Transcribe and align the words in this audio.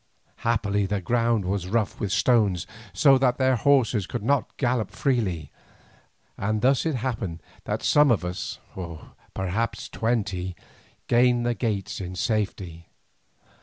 Happily 0.37 0.87
the 0.87 0.99
ground 0.99 1.45
was 1.45 1.67
rough 1.67 1.99
with 1.99 2.11
stones 2.11 2.65
so 2.91 3.19
that 3.19 3.37
their 3.37 3.55
horses 3.55 4.07
could 4.07 4.23
not 4.23 4.57
gallop 4.57 4.89
freely, 4.89 5.51
and 6.39 6.63
thus 6.63 6.87
it 6.87 6.95
happened 6.95 7.43
that 7.65 7.83
some 7.83 8.09
of 8.09 8.25
us, 8.25 8.57
perhaps 9.35 9.87
twenty, 9.87 10.55
gained 11.05 11.45
the 11.45 11.53
gates 11.53 12.01
in 12.01 12.15
safety. 12.15 12.87